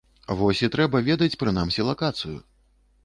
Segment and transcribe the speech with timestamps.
[0.39, 2.37] Вось і трэба ведаць прынамсі лакацыю.